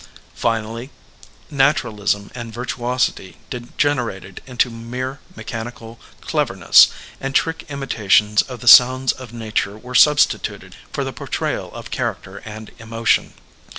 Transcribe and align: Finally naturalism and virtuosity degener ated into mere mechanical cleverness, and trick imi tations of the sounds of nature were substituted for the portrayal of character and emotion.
Finally 0.33 0.89
naturalism 1.51 2.31
and 2.33 2.51
virtuosity 2.51 3.37
degener 3.51 4.11
ated 4.11 4.41
into 4.47 4.71
mere 4.71 5.19
mechanical 5.35 5.99
cleverness, 6.21 6.87
and 7.19 7.35
trick 7.35 7.67
imi 7.69 7.85
tations 7.85 8.41
of 8.49 8.61
the 8.61 8.67
sounds 8.67 9.11
of 9.11 9.31
nature 9.31 9.77
were 9.77 9.93
substituted 9.93 10.75
for 10.91 11.03
the 11.03 11.13
portrayal 11.13 11.71
of 11.75 11.91
character 11.91 12.37
and 12.37 12.71
emotion. 12.79 13.35